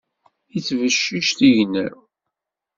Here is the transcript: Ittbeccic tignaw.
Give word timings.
Ittbeccic 0.57 1.29
tignaw. 1.37 1.97